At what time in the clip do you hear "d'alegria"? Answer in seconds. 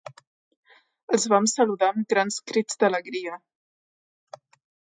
2.85-3.39